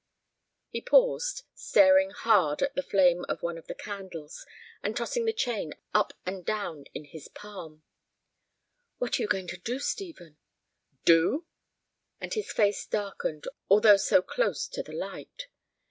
[0.69, 4.47] He paused, staring hard at the flame of one of the candles,
[4.81, 7.83] and tossing the chain up and down in his palm.
[8.97, 10.37] "What are you going to do, Stephen?"
[11.05, 11.45] "Do?"
[12.19, 15.45] And his face darkened, although so close to the light.